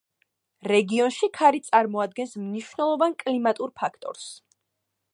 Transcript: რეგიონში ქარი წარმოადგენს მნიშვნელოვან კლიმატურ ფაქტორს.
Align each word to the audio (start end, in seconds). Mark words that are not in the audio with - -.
რეგიონში 0.71 1.29
ქარი 1.41 1.61
წარმოადგენს 1.67 2.35
მნიშვნელოვან 2.47 3.17
კლიმატურ 3.23 3.75
ფაქტორს. 3.83 4.29